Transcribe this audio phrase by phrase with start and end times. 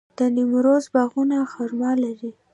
[0.17, 2.31] د نیمروز باغونه خرما لري.